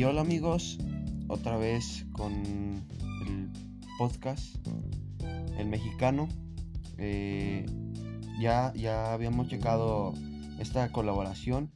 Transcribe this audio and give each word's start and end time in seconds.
Y 0.00 0.04
hola 0.04 0.22
amigos, 0.22 0.78
otra 1.28 1.58
vez 1.58 2.06
con 2.12 2.32
el 2.32 3.50
podcast 3.98 4.56
El 5.58 5.68
Mexicano. 5.68 6.26
Eh, 6.96 7.66
ya, 8.40 8.72
ya 8.74 9.12
habíamos 9.12 9.48
checado 9.48 10.14
esta 10.58 10.90
colaboración 10.90 11.70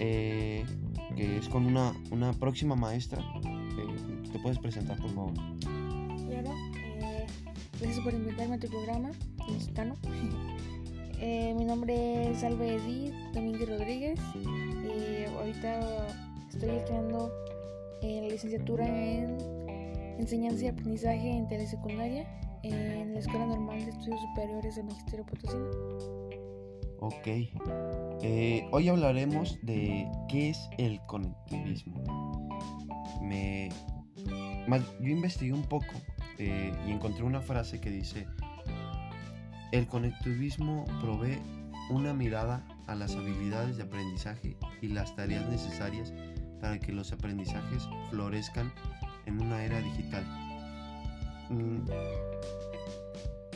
eh, 0.00 0.66
que 1.14 1.38
es 1.38 1.48
con 1.48 1.64
una, 1.66 1.94
una 2.10 2.32
próxima 2.32 2.74
maestra. 2.74 3.22
Eh, 3.44 4.28
¿Te 4.32 4.40
puedes 4.40 4.58
presentar 4.58 4.98
por 4.98 5.14
favor? 5.14 5.34
Claro, 6.28 6.50
gracias 7.80 8.00
por 8.02 8.14
invitarme 8.14 8.56
a 8.56 8.58
tu 8.58 8.66
programa, 8.66 9.12
El 9.46 9.54
Mexicano. 9.54 9.94
Mi 11.20 11.64
nombre 11.64 12.32
es 12.32 12.42
Alba 12.42 12.66
Edith 12.66 13.14
Domínguez 13.32 13.68
Rodríguez. 13.68 14.18
y 14.34 15.24
ahorita 15.26 16.31
estoy 16.54 16.76
estudiando 16.76 17.32
la 18.02 18.28
licenciatura 18.28 18.86
en 18.86 19.38
enseñanza 20.18 20.64
y 20.64 20.68
aprendizaje 20.68 21.30
en 21.30 21.48
telesecundaria 21.48 22.26
en 22.62 23.14
la 23.14 23.20
Escuela 23.20 23.46
Normal 23.46 23.84
de 23.84 23.90
Estudios 23.90 24.20
Superiores 24.20 24.76
del 24.76 24.84
Magisterio 24.84 25.24
Potosino. 25.26 25.70
Ok. 27.00 27.26
Eh, 28.22 28.68
hoy 28.70 28.88
hablaremos 28.88 29.58
de 29.62 30.06
qué 30.28 30.50
es 30.50 30.68
el 30.78 31.00
conectivismo. 31.06 32.04
Me, 33.22 33.70
yo 35.00 35.08
investigué 35.08 35.52
un 35.52 35.64
poco 35.64 35.94
eh, 36.38 36.72
y 36.86 36.90
encontré 36.90 37.24
una 37.24 37.40
frase 37.40 37.80
que 37.80 37.90
dice, 37.90 38.26
el 39.72 39.86
conectivismo 39.86 40.84
provee 41.00 41.40
una 41.90 42.12
mirada 42.12 42.64
a 42.86 42.94
las 42.94 43.16
habilidades 43.16 43.76
de 43.76 43.84
aprendizaje 43.84 44.56
y 44.80 44.88
las 44.88 45.16
tareas 45.16 45.48
necesarias 45.48 46.12
para 46.62 46.78
que 46.78 46.92
los 46.92 47.12
aprendizajes 47.12 47.82
florezcan 48.08 48.72
en 49.26 49.42
una 49.42 49.62
era 49.64 49.78
digital. 49.80 50.24
Mm, 51.50 51.80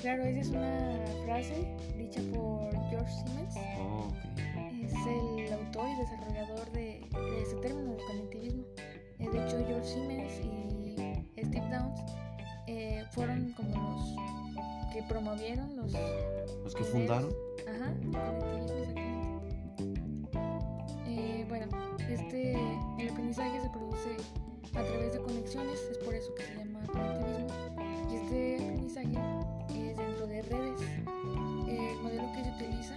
Claro, 0.03 0.25
esa 0.25 0.41
es 0.41 0.49
una 0.51 0.99
frase 1.25 1.75
dicha 1.97 2.21
por 2.35 2.71
George 2.91 3.11
Siemens. 3.13 3.55
oh, 3.79 4.09
ok. 4.09 4.17
Es 4.85 4.93
el 4.93 5.53
autor 5.53 5.89
y 5.89 5.97
desarrollador 6.01 6.71
de, 6.73 7.01
de 7.11 7.43
ese 7.43 7.57
término, 7.57 7.93
el 7.93 8.05
conectivismo. 8.07 8.65
Eh, 9.19 9.29
de 9.33 9.45
hecho, 9.45 9.65
George 9.67 9.85
Siemens 9.89 10.33
y 10.45 11.43
Steve 11.45 11.67
Downes 11.71 12.01
eh, 12.67 13.05
fueron 13.13 13.53
como 13.55 13.71
los 13.71 14.93
que 14.93 15.03
promovieron 15.09 15.77
los... 15.77 15.93
Los 16.63 16.75
que 16.75 16.85
fundaron. 16.85 17.31
Ajá, 17.67 17.91
el 18.03 18.11
conectivismo 18.11 19.41
exactamente. 19.43 19.97
Eh, 21.09 21.47
bueno, 21.49 21.67
este, 22.11 22.55
el 23.07 23.13
aprendizaje 23.13 23.61
se 23.61 23.71
produce 23.71 24.17
a 24.75 24.83
través 24.83 25.13
de 25.13 25.21
conexiones, 25.21 25.79
es 25.93 25.99
por 25.99 26.13
eso 26.13 26.35
que 26.35 26.43
se 26.43 26.57
llama 26.57 26.81
conectivismo. 26.87 27.47
Y 28.11 28.15
este 28.17 28.57
aprendizaje 28.57 29.15
es 29.75 29.97
dentro 29.97 30.27
de 30.27 30.43
redes. 30.43 30.81
El 31.69 32.03
modelo 32.03 32.33
que 32.33 32.43
se 32.43 32.51
utiliza 32.51 32.97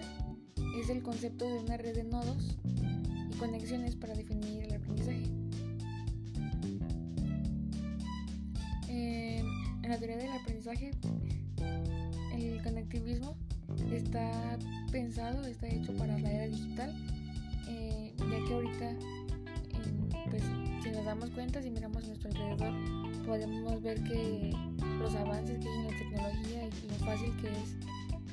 es 0.79 0.89
el 0.89 1.03
concepto 1.03 1.45
de 1.45 1.59
una 1.59 1.77
red 1.77 1.95
de 1.95 2.03
nodos 2.05 2.57
y 3.31 3.37
conexiones 3.37 3.95
para 3.95 4.15
definir 4.15 4.63
el 4.63 4.73
aprendizaje. 4.73 5.23
En 8.87 9.89
la 9.89 9.97
teoría 9.97 10.17
del 10.17 10.31
aprendizaje, 10.31 10.91
el 12.33 12.63
conectivismo 12.63 13.35
está 13.91 14.57
pensado, 14.91 15.45
está 15.45 15.67
hecho 15.67 15.93
para 15.93 16.17
la 16.17 16.31
era 16.31 16.47
digital, 16.47 16.95
eh, 17.67 18.13
ya 18.17 18.47
que 18.47 18.53
ahorita, 18.53 18.95
pues, 20.29 20.43
si 20.83 20.91
nos 20.91 21.05
damos 21.05 21.29
cuenta, 21.31 21.61
si 21.61 21.69
miramos 21.69 22.03
a 22.03 22.07
nuestro 22.07 22.29
alrededor, 22.29 22.73
podemos 23.25 23.81
ver 23.81 24.03
que 24.03 24.51
los 24.99 25.15
avances 25.15 25.59
que 25.59 25.69
hay 25.69 25.77
en 25.79 25.83
la 25.85 25.97
tecnología 25.97 26.63
y 26.65 26.87
lo 26.89 27.05
fácil 27.05 27.35
que 27.41 27.47
es 27.49 27.75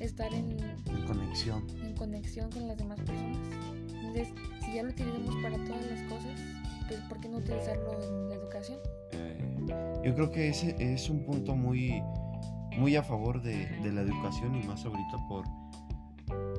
estar 0.01 0.33
en, 0.33 0.57
En 0.87 1.07
conexión. 1.07 1.65
en 1.83 1.95
conexión 1.95 2.51
con 2.51 2.67
las 2.69 2.77
demás 2.77 2.99
personas. 3.01 3.39
Entonces, 3.95 4.29
si 4.65 4.75
ya 4.75 4.83
lo 4.83 4.91
utilizamos 4.91 5.35
para 5.43 5.57
todas 5.65 5.87
las 5.87 6.03
cosas, 6.03 6.41
pues 6.89 7.01
¿por 7.09 7.21
qué 7.21 7.29
no 7.29 7.39
utilizarlo 7.39 8.03
en 8.03 8.29
la 8.29 8.35
educación? 8.37 8.79
Eh, 9.13 10.03
yo 10.05 10.15
creo 10.15 10.31
que 10.31 10.49
ese 10.49 10.77
es 10.79 11.09
un 11.11 11.25
punto 11.25 11.55
muy, 11.57 12.03
muy 12.79 12.95
a 12.97 13.03
favor 13.03 13.43
de, 13.43 13.67
de 13.83 13.93
la 13.93 14.03
educación 14.03 14.55
y 14.55 14.63
más 14.67 14.85
ahorita 14.85 15.19
por, 15.29 15.45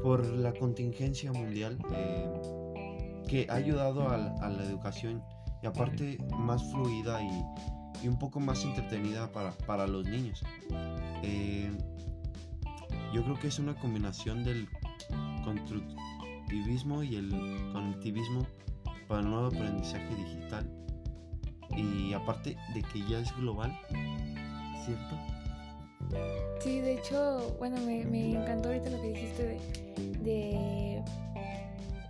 por 0.02 0.26
la 0.26 0.52
contingencia 0.54 1.32
mundial 1.32 1.78
eh, 1.94 2.26
que 3.28 3.48
ha 3.50 3.56
ayudado 3.56 4.10
a, 4.10 4.18
la- 4.18 4.34
a 4.42 4.50
la 4.50 4.64
educación 4.64 5.24
y 5.62 5.68
aparte 5.68 6.18
más 6.38 6.64
fluida 6.72 7.22
y, 7.22 7.44
y 8.04 8.08
un 8.08 8.18
poco 8.20 8.40
más 8.40 8.64
entretenida 8.64 9.32
para, 9.32 9.52
para 9.52 9.88
los 9.88 10.06
niños. 10.08 10.44
Eh, 11.24 11.72
yo 13.14 13.24
creo 13.24 13.40
que 13.40 13.48
es 13.48 13.60
una 13.60 13.74
combinación 13.76 14.44
del 14.44 14.68
constructivismo 15.44 17.04
y 17.04 17.16
el 17.16 17.30
conectivismo 17.74 18.46
para 19.08 19.22
el 19.22 19.30
nuevo 19.30 19.48
aprendizaje 19.48 20.16
digital 20.16 20.70
y 21.76 22.14
aparte 22.14 22.58
de 22.74 22.82
que 22.82 23.00
ya 23.08 23.20
es 23.20 23.36
global, 23.38 23.72
¿cierto? 24.86 25.18
Sí, 26.60 26.80
de 26.80 26.96
hecho, 26.98 27.56
bueno, 27.60 27.78
me, 27.86 28.06
me 28.06 28.32
encantó 28.32 28.70
ahorita 28.70 28.90
lo 28.90 29.02
que 29.02 29.08
dijiste 29.10 29.44
de, 29.44 29.87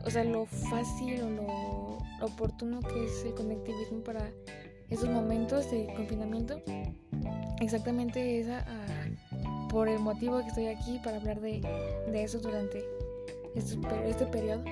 o 0.08 0.10
sea, 0.10 0.24
lo 0.24 0.46
fácil 0.46 1.22
o 1.22 1.30
lo, 1.30 1.98
oportuno 2.26 2.80
que 2.80 3.06
es 3.06 3.24
el 3.26 3.36
conectivismo 3.36 4.00
para 4.00 4.32
esos 4.90 5.10
momentos 5.10 5.70
de 5.70 5.86
confinamiento. 5.96 6.62
Exactamente 7.60 8.40
esa, 8.40 8.66
ah, 8.68 9.68
por 9.70 9.88
el 9.90 10.00
motivo 10.00 10.40
que 10.40 10.48
estoy 10.48 10.68
aquí 10.68 11.00
para 11.04 11.18
hablar 11.18 11.42
de, 11.42 11.62
de 12.12 12.24
eso 12.24 12.40
durante 12.40 12.84
estos 13.56 13.78
pe- 13.78 14.10
este 14.10 14.26
periodo. 14.26 14.64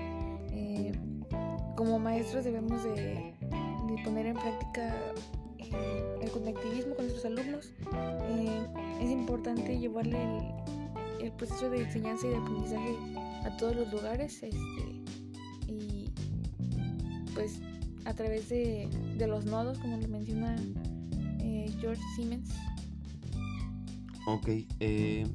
Eh, 0.52 0.94
como 1.76 2.00
maestros 2.00 2.46
debemos 2.46 2.84
de, 2.84 3.34
poner 4.04 4.28
en 4.28 4.36
práctica 4.36 4.96
eh, 5.58 6.20
el 6.22 6.32
conectivismo 6.32 6.96
con 6.96 7.06
nuestros 7.08 7.26
alumnos. 7.26 7.72
Eh, 7.94 8.68
es 9.02 9.10
importante 9.12 9.78
llevarle 9.78 10.18
el, 11.20 11.26
el 11.26 11.32
proceso 11.34 11.70
de 11.70 11.84
enseñanza 11.84 12.26
y 12.28 12.30
de 12.32 12.38
aprendizaje 12.38 12.96
a 13.46 13.58
todos 13.58 13.76
los 13.76 13.92
lugares 13.92 14.42
este, 14.42 14.58
pues 17.36 17.60
a 18.06 18.14
través 18.14 18.50
de, 18.50 18.90
de 19.18 19.28
los 19.28 19.46
nodos 19.46 19.78
como 19.78 19.98
lo 19.98 20.08
menciona 20.08 20.56
eh, 21.40 21.72
George 21.80 22.02
Siemens 22.16 22.50
Ok, 24.28 24.48
eh, 24.80 25.28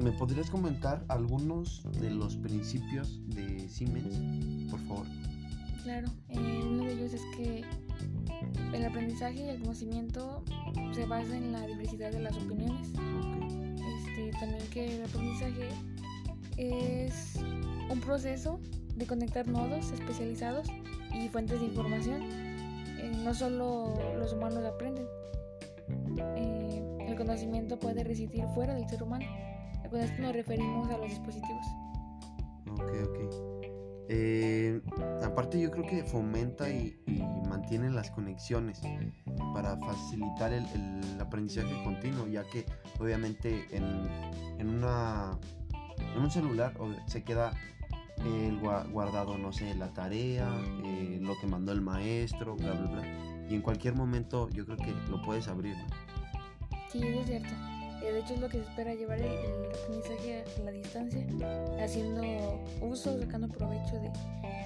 ¿me 0.00 0.12
podrías 0.12 0.50
comentar 0.50 1.04
algunos 1.08 1.82
de 2.00 2.10
los 2.10 2.36
principios 2.36 3.20
de 3.26 3.68
Siemens, 3.68 4.70
por 4.70 4.78
favor? 4.86 5.06
claro 5.82 6.08
eh, 6.28 6.62
uno 6.64 6.84
de 6.84 6.92
ellos 6.92 7.12
es 7.12 7.22
que 7.36 7.64
el 8.72 8.84
aprendizaje 8.84 9.46
y 9.46 9.48
el 9.48 9.60
conocimiento 9.60 10.44
se 10.92 11.06
basa 11.06 11.36
en 11.36 11.52
la 11.52 11.66
diversidad 11.66 12.12
de 12.12 12.20
las 12.20 12.36
opiniones 12.36 12.88
este, 12.88 14.30
también 14.38 14.62
que 14.72 14.96
el 14.96 15.04
aprendizaje 15.04 15.68
es 16.56 17.34
un 17.90 18.00
proceso 18.00 18.60
de 18.96 19.06
conectar 19.06 19.46
nodos 19.46 19.90
especializados 19.92 20.68
y 21.16 21.28
fuentes 21.28 21.60
de 21.60 21.66
información. 21.66 22.22
Eh, 22.98 23.12
no 23.24 23.34
solo 23.34 23.94
los 24.18 24.32
humanos 24.32 24.64
aprenden. 24.64 25.06
Eh, 26.36 27.06
el 27.08 27.16
conocimiento 27.16 27.78
puede 27.78 28.04
residir 28.04 28.44
fuera 28.54 28.74
del 28.74 28.88
ser 28.88 29.02
humano. 29.02 29.26
Con 29.90 30.00
esto 30.00 30.20
nos 30.20 30.34
referimos 30.34 30.88
a 30.90 30.98
los 30.98 31.08
dispositivos. 31.08 31.66
ok, 32.70 32.92
ok. 33.08 33.56
Eh, 34.08 34.80
aparte 35.24 35.60
yo 35.60 35.70
creo 35.72 35.84
que 35.84 36.04
fomenta 36.04 36.68
y, 36.70 36.96
y 37.06 37.22
mantiene 37.48 37.90
las 37.90 38.10
conexiones 38.12 38.80
para 39.52 39.76
facilitar 39.78 40.52
el, 40.52 40.64
el 40.74 41.20
aprendizaje 41.20 41.82
continuo, 41.82 42.26
ya 42.28 42.44
que 42.44 42.66
obviamente 43.00 43.64
en, 43.72 44.08
en 44.60 44.68
una 44.68 45.36
en 46.14 46.22
un 46.22 46.30
celular 46.30 46.72
se 47.06 47.22
queda 47.24 47.52
el 48.26 48.60
gua- 48.60 48.90
guardado, 48.90 49.38
no 49.38 49.52
sé, 49.52 49.74
la 49.74 49.92
tarea, 49.92 50.48
eh, 50.84 51.18
lo 51.22 51.34
que 51.40 51.46
mandó 51.46 51.72
el 51.72 51.80
maestro, 51.80 52.56
bla, 52.56 52.72
bla, 52.72 52.90
bla. 52.90 53.46
Y 53.48 53.54
en 53.54 53.62
cualquier 53.62 53.94
momento 53.94 54.48
yo 54.50 54.64
creo 54.66 54.76
que 54.78 54.92
lo 55.10 55.22
puedes 55.22 55.48
abrir. 55.48 55.76
Sí, 56.90 57.00
eso 57.02 57.20
es 57.20 57.26
cierto. 57.26 57.48
Eh, 58.02 58.12
de 58.12 58.20
hecho 58.20 58.34
es 58.34 58.40
lo 58.40 58.48
que 58.48 58.58
se 58.58 58.64
espera 58.68 58.94
llevar 58.94 59.18
el, 59.18 59.24
el 59.26 59.66
aprendizaje 59.74 60.44
a 60.60 60.64
la 60.64 60.70
distancia, 60.70 61.26
haciendo 61.82 62.22
uso, 62.82 63.18
sacando 63.20 63.48
provecho 63.48 63.94
de, 64.00 64.10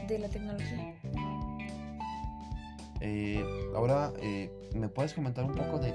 de 0.09 0.19
la 0.19 0.29
tecnología. 0.29 0.95
Eh, 3.01 3.43
ahora, 3.75 4.13
eh, 4.21 4.51
¿me 4.75 4.89
puedes 4.89 5.15
comentar 5.15 5.45
un 5.45 5.55
poco 5.55 5.79
de 5.79 5.95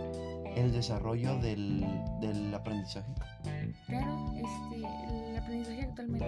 el 0.55 0.71
desarrollo 0.71 1.35
del, 1.37 1.85
del 2.21 2.53
aprendizaje? 2.53 3.11
Claro, 3.87 4.31
este, 4.33 4.75
el 4.77 5.24
aprendizaje 5.45 5.81
actualmente, 5.83 6.25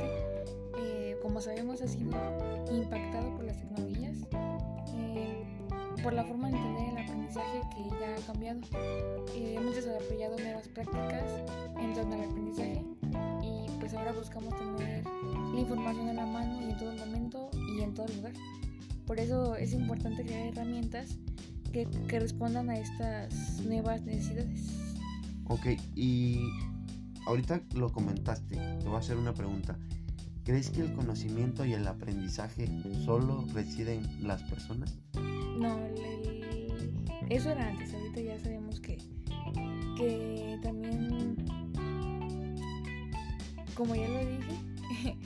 eh, 0.79 1.17
como 1.21 1.41
sabemos, 1.41 1.81
ha 1.81 1.87
sido 1.87 2.11
impactado 2.71 3.35
por 3.35 3.45
las 3.45 3.57
tecnologías. 3.57 4.17
Eh, 4.95 5.43
por 6.03 6.13
la 6.13 6.23
forma 6.23 6.49
de 6.49 6.57
entender 6.57 6.89
el 6.89 6.97
aprendizaje 7.03 7.61
que 7.75 7.89
ya 7.99 8.15
ha 8.15 8.27
cambiado. 8.27 8.61
Eh, 9.35 9.55
hemos 9.57 9.75
desarrollado 9.75 10.37
nuevas 10.37 10.67
prácticas 10.67 11.23
en 11.79 11.93
torno 11.93 12.13
al 12.13 12.21
aprendizaje 12.21 12.85
y 13.41 13.79
pues 13.79 13.93
ahora 13.95 14.13
buscamos 14.13 14.53
tener 14.55 15.03
la 15.05 15.59
información 15.59 16.09
en 16.09 16.15
la 16.15 16.25
mano 16.25 16.61
y 16.61 16.71
en 16.71 16.77
todo 16.77 16.93
momento 16.93 17.49
y 17.75 17.81
en 17.81 17.93
todo 17.95 18.07
lugar. 18.15 18.33
Por 19.07 19.19
eso 19.19 19.55
es 19.55 19.73
importante 19.73 20.23
crear 20.23 20.47
herramientas 20.47 21.17
que, 21.73 21.87
que 22.07 22.19
respondan 22.19 22.69
a 22.69 22.77
estas 22.77 23.59
nuevas 23.61 24.03
necesidades. 24.03 24.67
Ok, 25.45 25.65
y 25.95 26.41
ahorita 27.27 27.61
lo 27.75 27.91
comentaste, 27.91 28.55
te 28.55 28.85
voy 28.85 28.95
a 28.95 28.99
hacer 28.99 29.17
una 29.17 29.33
pregunta. 29.33 29.77
¿Crees 30.45 30.69
que 30.69 30.79
el 30.79 30.93
conocimiento 30.93 31.65
y 31.65 31.73
el 31.73 31.85
aprendizaje 31.85 32.69
solo 33.03 33.45
residen 33.53 34.05
en 34.05 34.27
las 34.27 34.41
personas? 34.43 34.97
No, 35.59 35.77
eso 37.29 37.51
era 37.51 37.67
antes, 37.67 37.93
ahorita 37.93 38.21
ya 38.21 38.39
sabemos 38.39 38.79
que, 38.79 38.97
que 39.97 40.57
también, 40.63 41.35
como 43.75 43.93
ya 43.93 44.07
lo 44.07 44.19
dije, 44.19 45.17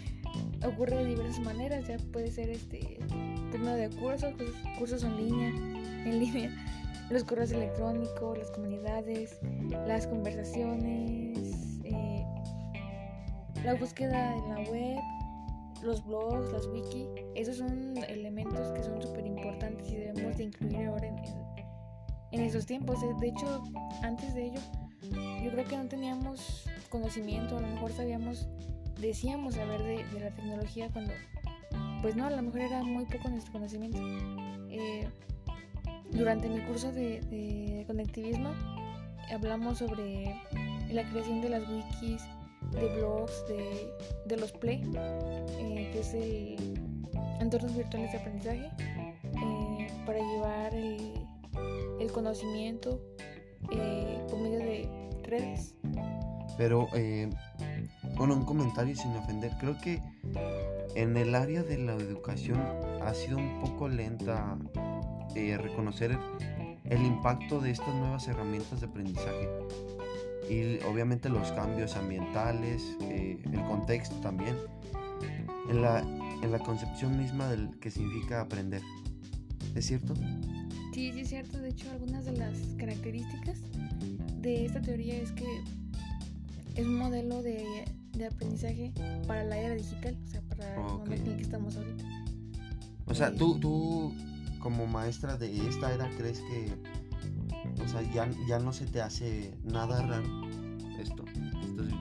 ocurre 0.66 0.98
de 0.98 1.06
diversas 1.06 1.46
maneras, 1.46 1.88
ya 1.88 1.98
puede 2.12 2.32
ser 2.32 2.50
este 2.50 2.98
turno 3.52 3.76
de 3.76 3.90
cursos, 3.92 4.34
cursos 4.80 5.04
en 5.04 5.18
línea, 5.18 5.50
en 6.06 6.20
línea, 6.20 6.50
los 7.12 7.24
correos 7.24 7.52
electrónicos, 7.52 8.40
las 8.40 8.50
comunidades, 8.50 9.38
las 9.86 10.08
conversaciones, 10.08 11.31
la 13.64 13.76
búsqueda 13.76 14.36
en 14.36 14.50
la 14.50 14.72
web, 14.72 15.00
los 15.84 16.06
blogs, 16.06 16.52
las 16.52 16.68
wiki, 16.68 17.08
esos 17.36 17.58
son 17.58 17.98
elementos 18.08 18.72
que 18.74 18.84
son 18.84 19.02
súper 19.02 19.26
importantes 19.26 19.92
y 19.92 19.96
debemos 19.98 20.38
de 20.38 20.44
incluir 20.46 20.88
ahora 20.88 21.08
en, 21.08 21.16
en, 22.32 22.42
esos 22.42 22.66
tiempos. 22.66 23.00
De 23.20 23.28
hecho, 23.28 23.64
antes 24.04 24.34
de 24.34 24.48
ello, 24.48 24.62
yo 25.44 25.52
creo 25.52 25.66
que 25.66 25.78
no 25.78 25.88
teníamos 25.88 26.70
conocimiento, 26.90 27.58
a 27.58 27.62
lo 27.62 27.68
mejor 27.68 27.92
sabíamos, 27.92 28.48
decíamos 29.00 29.56
saber 29.56 29.82
de, 29.84 30.04
de 30.06 30.20
la 30.20 30.32
tecnología 30.32 30.90
cuando, 30.92 31.14
pues 32.02 32.16
no, 32.16 32.26
a 32.26 32.32
lo 32.32 32.42
mejor 32.42 32.62
era 32.62 32.84
muy 32.84 33.06
poco 33.06 33.30
nuestro 33.30 33.54
conocimiento. 33.54 34.00
Eh, 34.70 35.08
durante 36.12 36.50
mi 36.50 36.60
curso 36.62 36.92
de, 36.92 37.22
de 37.22 37.86
conectivismo 37.88 38.54
hablamos 39.34 39.78
sobre 39.78 40.36
la 40.92 41.04
creación 41.10 41.42
de 41.42 41.50
las 41.50 41.68
wikis, 41.70 42.22
de 42.70 42.96
blogs, 42.96 43.46
de, 43.48 43.94
de 44.26 44.38
los 44.38 44.52
Play, 44.52 44.84
eh, 44.96 45.90
que 45.92 46.00
es 46.00 46.14
el 46.14 46.80
entornos 47.40 47.76
virtuales 47.76 48.12
de 48.12 48.18
aprendizaje, 48.18 48.72
eh, 49.24 49.88
para 50.06 50.20
llevar 50.20 50.74
el, 50.74 51.28
el 52.00 52.12
conocimiento 52.12 53.02
eh, 53.72 54.20
por 54.30 54.40
medio 54.40 54.60
de 54.60 54.90
redes. 55.24 55.76
Pero, 56.58 56.88
bueno, 58.16 58.36
un 58.36 58.46
comentario 58.46 58.96
sin 58.96 59.16
ofender. 59.16 59.52
Creo 59.60 59.78
que 59.82 60.02
en 60.96 61.18
el 61.18 61.34
área 61.34 61.64
de 61.64 61.78
la 61.78 61.94
educación 61.94 62.60
ha 63.02 63.14
sido 63.14 63.38
un 63.38 63.62
poco 63.62 63.88
lenta 63.88 64.58
reconocer 65.34 66.18
el 66.86 67.06
impacto 67.06 67.60
de 67.62 67.72
estas 67.72 67.96
nuevas 67.96 68.28
herramientas 68.28 68.82
de 68.82 68.88
aprendizaje 68.88 69.50
y 70.52 70.84
obviamente 70.84 71.30
los 71.30 71.50
cambios 71.54 71.96
ambientales, 71.96 72.98
eh, 73.04 73.42
el 73.46 73.64
contexto 73.64 74.16
también, 74.18 74.58
en 75.70 75.82
la, 75.82 76.00
en 76.00 76.52
la 76.52 76.60
concepción 76.60 77.18
misma 77.18 77.48
del 77.48 77.70
que 77.80 77.90
significa 77.90 78.42
aprender. 78.42 78.82
¿Es 79.76 79.86
cierto? 79.86 80.14
Sí, 80.94 81.14
sí 81.14 81.22
es 81.22 81.30
cierto. 81.30 81.58
De 81.58 81.70
hecho, 81.70 81.90
algunas 81.92 82.26
de 82.26 82.34
las 82.34 82.58
características 82.78 83.60
de 84.42 84.66
esta 84.66 84.82
teoría 84.82 85.22
es 85.22 85.32
que 85.32 85.46
es 86.76 86.86
un 86.86 86.98
modelo 86.98 87.42
de, 87.42 87.86
de 88.12 88.26
aprendizaje 88.26 88.92
para 89.28 89.46
la 89.46 89.58
era 89.58 89.76
digital, 89.76 90.18
o 90.22 90.28
sea, 90.28 90.42
para 90.42 90.76
el 90.76 90.82
momento 90.82 91.24
en 91.24 91.32
el 91.32 91.36
que 91.38 91.44
estamos 91.44 91.78
ahorita. 91.78 92.04
O 93.06 93.14
sea, 93.14 93.34
tú, 93.34 93.58
tú 93.58 94.14
como 94.60 94.86
maestra 94.86 95.38
de 95.38 95.66
esta 95.70 95.94
era 95.94 96.10
crees 96.18 96.42
que 96.42 96.76
o 97.84 97.88
sea, 97.88 98.02
ya, 98.14 98.30
ya 98.48 98.60
no 98.60 98.74
se 98.74 98.86
te 98.86 99.02
hace 99.02 99.54
nada 99.64 100.02
raro 100.06 100.41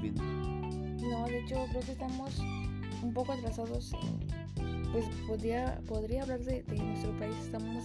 No, 0.03 1.27
de 1.27 1.41
hecho 1.41 1.67
creo 1.71 1.83
que 1.83 1.93
estamos 1.93 2.39
un 3.03 3.13
poco 3.13 3.33
atrasados. 3.33 3.93
pues 4.93 5.05
podría, 5.27 5.81
podría 5.87 6.23
hablar 6.23 6.41
de, 6.41 6.63
nuestro 6.63 7.17
país, 7.19 7.35
estamos 7.41 7.85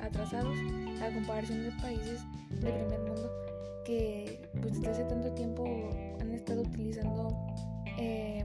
atrasados 0.00 0.56
a 1.02 1.12
comparación 1.12 1.62
de 1.64 1.70
países 1.82 2.20
de 2.50 2.72
primer 2.72 3.00
mundo 3.00 3.30
que 3.84 4.48
pues 4.60 4.74
desde 4.74 4.88
hace 4.88 5.04
tanto 5.04 5.30
tiempo 5.34 5.64
han 6.20 6.32
estado 6.32 6.62
utilizando 6.62 7.36
eh, 7.98 8.44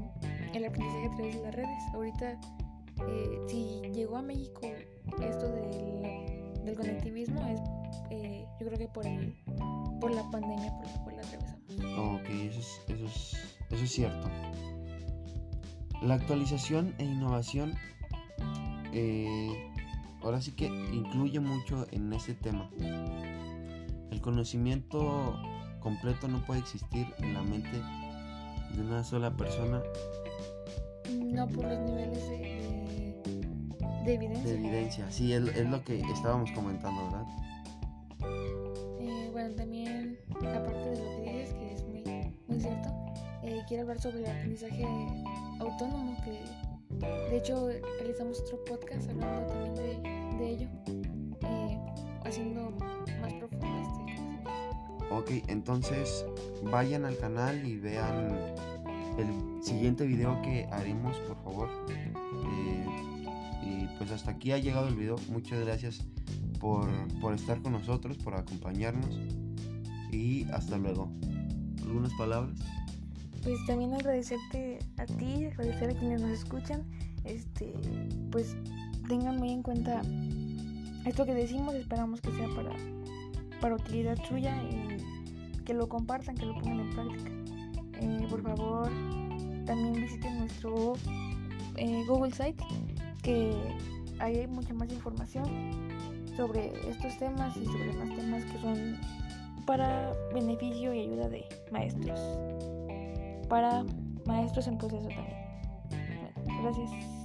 el 0.53 0.65
aprendizaje 0.65 1.05
a 1.07 1.15
través 1.15 1.35
de 1.35 1.41
las 1.41 1.55
redes. 1.55 1.83
Ahorita, 1.93 2.31
eh, 3.07 3.39
si 3.47 3.81
llegó 3.93 4.17
a 4.17 4.21
México 4.21 4.61
esto 5.21 5.47
del, 5.47 6.65
del 6.65 6.75
conectivismo, 6.75 7.41
es 7.47 7.59
eh, 8.11 8.45
yo 8.59 8.67
creo 8.67 8.77
que 8.77 8.87
por, 8.87 9.05
el, 9.05 9.33
por 10.01 10.11
la 10.11 10.29
pandemia 10.29 10.71
por 10.77 11.13
la 11.13 11.21
cual. 11.21 11.48
Ok, 11.97 12.29
eso 12.29 12.59
es, 12.59 12.81
eso, 12.87 13.05
es, 13.05 13.37
eso 13.69 13.83
es 13.83 13.91
cierto. 13.91 14.29
La 16.01 16.15
actualización 16.15 16.93
e 16.97 17.03
innovación 17.03 17.73
eh, 18.93 19.71
ahora 20.21 20.41
sí 20.41 20.51
que 20.51 20.67
incluye 20.67 21.39
mucho 21.39 21.85
en 21.91 22.11
ese 22.13 22.33
tema. 22.33 22.69
El 24.11 24.21
conocimiento 24.21 25.37
completo 25.79 26.27
no 26.27 26.45
puede 26.45 26.61
existir 26.61 27.07
en 27.19 27.33
la 27.33 27.41
mente 27.41 27.81
de 28.73 28.81
una 28.81 29.03
sola 29.03 29.35
persona. 29.35 29.81
No 31.09 31.47
por 31.47 31.65
los 31.65 31.79
niveles 31.79 32.29
de, 32.29 33.21
de, 34.05 34.13
evidencia. 34.13 34.43
De 34.43 34.57
evidencia, 34.57 35.11
sí, 35.11 35.33
es, 35.33 35.43
es, 35.55 35.69
lo 35.69 35.83
que 35.83 35.99
estábamos 35.99 36.51
comentando, 36.51 37.08
quiero 43.69 43.83
hablar 43.83 44.01
sobre 44.01 44.19
el 44.19 44.25
aprendizaje 44.25 44.83
autónomo, 45.59 46.17
que 46.23 46.41
de 47.05 47.37
hecho 47.37 47.69
realizamos 47.99 48.41
otro 48.41 48.65
podcast 48.65 49.07
hablando 49.07 49.45
también 49.45 49.75
de, 49.75 50.37
de 50.39 50.49
ello, 50.49 50.67
eh, 51.41 51.79
haciendo 52.25 52.71
más 53.21 53.33
profundo 53.33 53.67
este. 53.79 55.13
Ok, 55.13 55.43
entonces 55.47 56.25
vayan 56.63 57.05
al 57.05 57.15
canal 57.17 57.63
y 57.63 57.77
vean 57.77 58.55
el 59.19 59.63
siguiente 59.63 60.07
video 60.07 60.41
que 60.41 60.67
haremos, 60.71 61.15
por 61.19 61.37
favor. 61.43 61.69
Eh, 61.87 62.85
y 63.61 63.97
pues 63.99 64.09
hasta 64.09 64.31
aquí 64.31 64.51
ha 64.51 64.57
llegado 64.57 64.87
el 64.87 64.95
video. 64.95 65.15
Muchas 65.29 65.59
gracias 65.59 66.01
por, 66.59 66.89
por 67.21 67.35
estar 67.35 67.61
con 67.61 67.73
nosotros, 67.73 68.17
por 68.17 68.33
acompañarnos. 68.33 69.19
Y 70.11 70.45
hasta 70.45 70.77
luego. 70.79 71.11
¿Algunas 71.83 72.13
palabras? 72.13 72.59
Pues 73.43 73.65
también 73.65 73.93
agradecerte 73.93 74.79
a 74.97 75.05
ti, 75.05 75.45
agradecer 75.45 75.89
a 75.89 75.93
quienes 75.93 76.21
nos 76.21 76.31
escuchan, 76.31 76.83
este, 77.23 77.73
pues 78.31 78.55
tengan 79.07 79.37
muy 79.37 79.51
en 79.51 79.63
cuenta 79.63 80.01
esto 81.05 81.25
que 81.25 81.33
decimos, 81.33 81.73
esperamos 81.75 82.21
que 82.21 82.31
sea 82.31 82.47
para, 82.55 82.71
para 83.61 83.75
utilidad 83.75 84.17
suya 84.27 84.55
y 84.63 85.63
que 85.63 85.73
lo 85.73 85.87
compartan, 85.87 86.35
que 86.35 86.45
lo 86.45 86.53
pongan 86.55 86.79
en 86.81 86.89
práctica. 86.91 87.31
Eh, 88.01 88.27
por 88.29 88.41
favor, 88.41 88.89
también 89.65 89.93
visiten 89.93 90.39
nuestro 90.39 90.93
eh, 91.77 92.03
Google 92.07 92.31
Site, 92.31 92.63
que 93.23 93.55
ahí 94.19 94.37
hay 94.37 94.47
mucha 94.47 94.73
más 94.73 94.91
información 94.91 95.45
sobre 96.35 96.71
estos 96.89 97.17
temas 97.17 97.55
y 97.57 97.65
sobre 97.65 97.93
más 97.93 98.15
temas 98.15 98.45
que 98.45 98.59
son 98.59 98.97
para 99.65 100.13
beneficio 100.33 100.93
y 100.93 101.01
ayuda 101.01 101.29
de 101.29 101.45
maestros 101.71 102.19
para 103.49 103.83
maestros 104.25 104.67
en 104.67 104.77
proceso 104.77 105.09
también. 105.09 105.39
Gracias. 106.61 107.18